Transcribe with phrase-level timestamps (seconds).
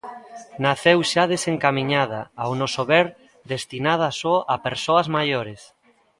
[0.65, 3.07] Naceu xa desencamiñada, ao noso ver,
[3.53, 5.61] destinada só a persoas maiores.